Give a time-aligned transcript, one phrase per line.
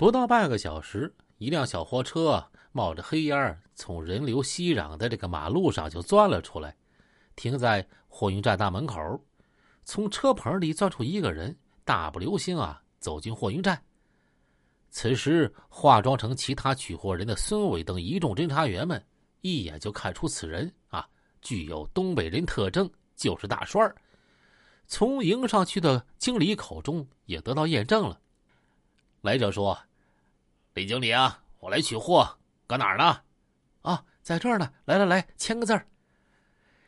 [0.00, 6.74] 不到半个小时，一辆小货车冒着黑烟从人流熙攘的这个马路上就钻了出来，
[7.36, 8.98] 停在货运站大门口。
[9.84, 13.78] 从车棚里钻出一个人，大步流星啊走进货运站。
[14.88, 19.04] 此时，化妆成其他取货人的孙伟等一众侦查员们
[19.42, 21.06] 一眼就看出此人啊
[21.42, 23.94] 具有东北人特征，就是大栓儿。
[24.86, 28.18] 从迎上去的经理口中也得到验证了。
[29.20, 29.78] 来者说。
[30.74, 33.20] 李经理啊，我来取货，搁哪儿呢？
[33.82, 34.72] 啊，在这儿呢。
[34.84, 35.86] 来来来，签个字儿。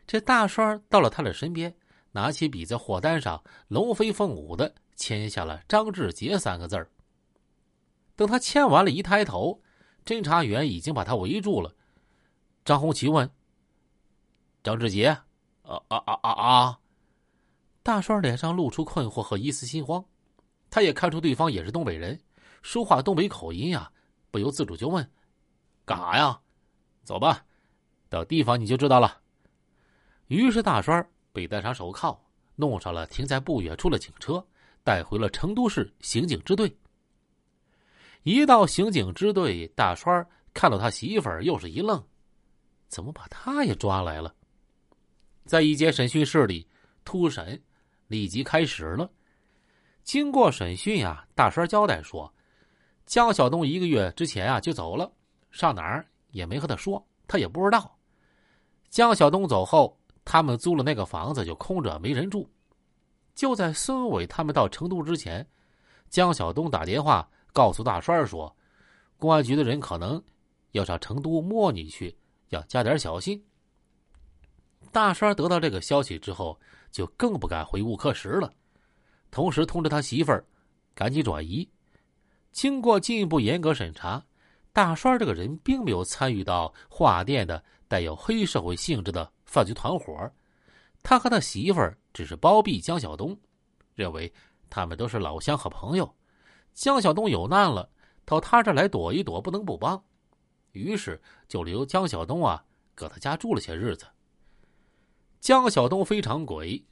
[0.06, 1.74] 这大栓到了他的身边，
[2.12, 6.90] 拿起笔在货单上龙飞凤舞的签下了“张志杰”三个字儿。
[8.14, 9.60] 等他签完了，一抬头，
[10.04, 11.74] 侦查员已经把他围住了。
[12.64, 13.28] 张红旗问
[14.62, 15.08] ：“张志杰
[15.62, 16.80] ？”“啊啊啊啊啊！”
[17.82, 20.04] 大栓脸上露出困惑和一丝心慌，
[20.70, 22.20] 他也看出对方也是东北人。
[22.62, 23.90] 说话东北口音呀，
[24.30, 25.06] 不由自主就问
[25.84, 26.40] ：“干啥呀
[27.04, 27.44] ？”“走吧，
[28.08, 29.20] 到地方你就知道了。”
[30.28, 32.18] 于是大栓被戴上手铐，
[32.54, 34.42] 弄上了停在不远处的警车，
[34.84, 36.74] 带回了成都市刑警支队。
[38.22, 42.02] 一到刑警支队，大栓看到他媳妇儿，又是一愣
[42.86, 44.32] ：“怎么把他也抓来了？”
[45.44, 46.68] 在一间审讯室里，
[47.04, 47.60] 突审
[48.06, 49.10] 立即开始了。
[50.04, 52.32] 经过审讯呀，大栓交代说。
[53.06, 55.10] 江小东一个月之前啊就走了，
[55.50, 57.94] 上哪儿也没和他说，他也不知道。
[58.88, 62.48] 江小东走后，他们租了那个房子就空着没人住。
[63.34, 65.46] 就在孙伟他们到成都之前，
[66.10, 68.54] 江小东打电话告诉大栓说，
[69.16, 70.22] 公安局的人可能
[70.72, 72.14] 要上成都摸你去，
[72.50, 73.42] 要加点小心。
[74.90, 76.58] 大栓得到这个消息之后，
[76.90, 78.52] 就更不敢回乌克什了，
[79.30, 80.44] 同时通知他媳妇儿
[80.94, 81.66] 赶紧转移。
[82.52, 84.24] 经过进一步严格审查，
[84.72, 90.30] 大栓这个人并没有参与到画店的带有黑社会性质的犯罪团伙，
[91.02, 93.36] 他和他媳妇儿只是包庇江小东，
[93.94, 94.32] 认为
[94.70, 96.14] 他们都是老乡和朋友。
[96.74, 97.90] 江小东有难了，
[98.24, 100.02] 到他这来躲一躲，不能不帮，
[100.72, 102.64] 于是就留江小东啊
[102.94, 104.06] 搁他家住了些日子。
[105.40, 106.84] 江小东非常鬼，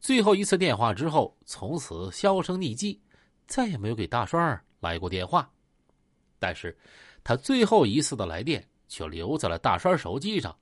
[0.00, 3.00] 最后一次电话之后，从此销声匿迹，
[3.46, 4.64] 再也没有给大栓。
[4.82, 5.48] 来过电话，
[6.40, 6.76] 但是
[7.22, 10.54] 他最后一次的来电却留在了大栓手机上，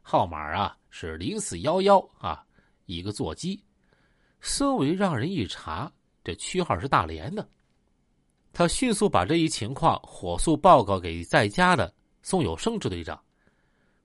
[0.00, 2.42] 号码啊是零四幺幺啊，
[2.86, 3.62] 一个座机。
[4.40, 5.92] 孙伟让人一查，
[6.24, 7.46] 这区号是大连的。
[8.50, 11.92] 他迅速把这一情况火速报告给在家的
[12.22, 13.22] 宋有生支队长。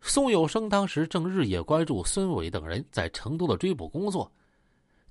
[0.02, 4.30] 宋有生当时正日夜关注孙伟等人在成都的追捕工作，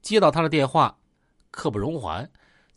[0.03, 0.95] 接到他的电话，
[1.51, 2.31] 刻不容缓。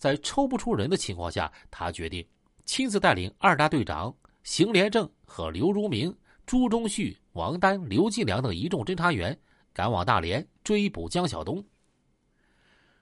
[0.04, 2.28] 在抽不出人的情况下，他决定
[2.66, 6.14] 亲自带领二大队长邢连正和刘如明、
[6.46, 9.40] 朱忠旭、王丹、刘进良等一众侦查员
[9.72, 11.66] 赶往大连追捕江小东。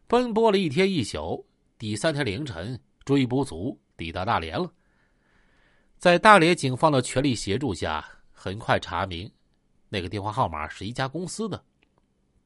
[0.06, 1.44] 奔波了一天一宿，
[1.80, 4.72] 第三天凌晨，追捕组抵达大连了。
[5.98, 9.28] 在大连警方的全力协助下，很快查明
[9.90, 11.64] 那个电话号码是一家公司的。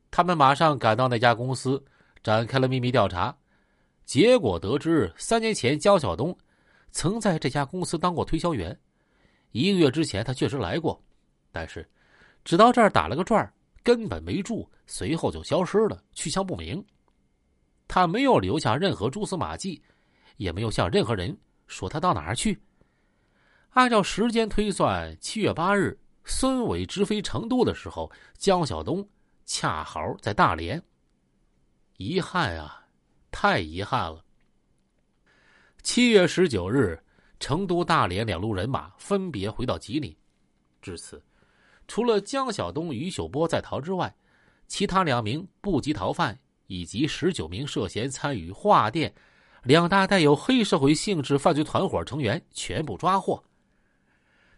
[0.10, 1.84] 他们马上赶到那家公司，
[2.24, 3.38] 展开了秘密调查。
[4.06, 6.38] 结果得知，三年前江晓东
[6.92, 8.78] 曾在这家公司当过推销员。
[9.52, 11.04] 一个月之前，他确实来过，
[11.52, 11.90] 但是
[12.44, 13.52] 只到这儿打了个转儿
[13.84, 16.86] 根本没住，随后就消失了，去向不明。
[17.88, 19.82] 他没有留下任何蛛丝马迹，
[20.38, 21.36] 也没有向任何人
[21.68, 22.62] 说他到哪儿去。
[23.72, 29.08] 按照时间推算，七月八日，孙伟直飞成都的时候，江晓东
[29.46, 30.82] 恰好在大连。
[31.98, 32.85] 遗憾啊！
[33.36, 34.24] 太遗憾了。
[35.84, 36.98] 七月十九日，
[37.38, 40.16] 成都、大连两路人马分别回到吉林。
[40.82, 41.22] 至此，
[41.86, 44.16] 除了江晓东、于秀波在逃之外，
[44.68, 49.14] 其他两名部级逃犯以及十九名涉嫌参与化店
[49.64, 53.44] 两大带有黑社会性质犯罪团伙成员全部抓获。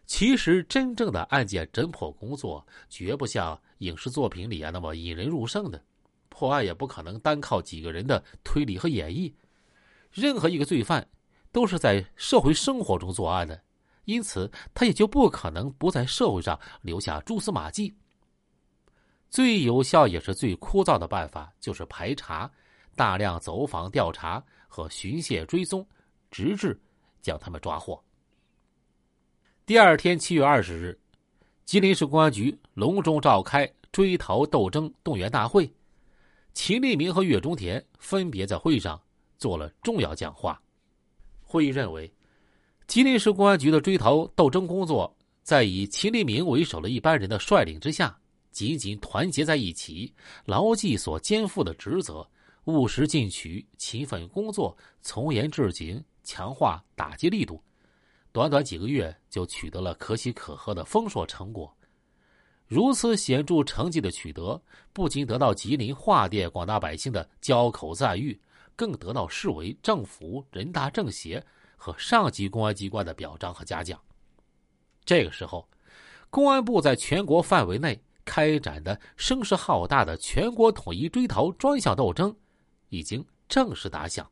[0.06, 5.84] 其实，真正的案件侦破工作绝不像影视作品里啊那么引人入胜的。
[6.38, 9.34] 破案也不可能单靠几个人的推理和演绎，
[10.12, 11.04] 任何一个罪犯
[11.52, 13.60] 都是在社会生活中作案的，
[14.06, 17.92] 因此他也就不可能不在社会上留下蛛丝马迹。
[19.32, 22.48] 最有效也是最枯燥的办法就是排查，
[22.96, 25.84] 大量走访调查和寻线追踪，
[26.30, 26.80] 直至
[27.20, 28.00] 将他们抓获。
[29.66, 31.00] 第二天，七月二十日，
[31.66, 35.68] 吉林市公安局隆重召开追逃斗争动员大会。
[36.60, 39.00] 秦立明和岳中田分别在会上
[39.38, 40.60] 做了重要讲话。
[41.44, 42.12] 会议认为，
[42.88, 48.20] 吉林市公安局的追逃斗争工作，在以秦立明为首的一班人的率领之下，
[48.50, 50.12] 紧紧团结在一起，
[50.46, 52.28] 牢记所肩负的职责，
[52.66, 57.62] 务实进取，勤奋工作，从严治警，强化打击力度。
[58.32, 61.72] 短短几个月，就取得了可喜可贺的丰硕成果。
[62.68, 64.62] 如此显著成绩的取得，
[64.94, 68.40] 不仅得到吉林桦甸广大百姓的交口赞誉，
[68.76, 71.44] 更得到市委、政府、人大政协。
[71.80, 74.02] 和上级公安机关的表彰和嘉奖。
[75.06, 75.70] 这个时候，
[76.32, 82.36] 公安部在全国范围内开展的声势浩大的全国统一追逃专项斗争，
[82.90, 84.28] 已经正式打响。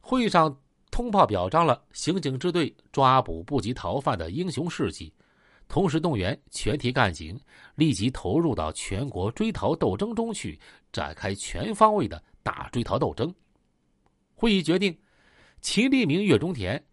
[0.00, 0.58] 会上
[0.90, 5.12] 通报表彰了刑警支队抓捕不及逃犯的英雄事迹，
[5.72, 7.40] 同时动员全体干警
[7.76, 10.60] 立即投入到全国追逃斗争中去，
[10.92, 13.34] 展开全方位的大追逃斗争。
[14.34, 14.94] 会议决定。
[15.62, 16.84] 秦立明、岳中田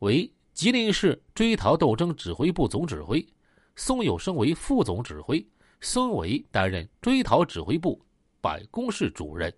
[0.00, 3.26] 为吉林市追逃斗争指挥部总指挥，
[3.74, 5.42] 宋有生为副总指挥，
[5.80, 7.98] 孙伟担任追逃指挥部
[8.42, 9.50] 办公室主任。